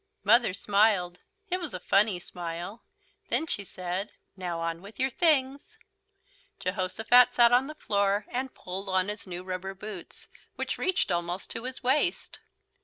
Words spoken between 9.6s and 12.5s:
boots, which reached almost to his waist.